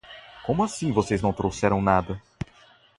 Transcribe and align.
Como 0.43 0.63
assim 0.63 0.91
vocês 0.91 1.21
não 1.21 1.31
trouxeram 1.31 1.79
nada? 1.79 2.19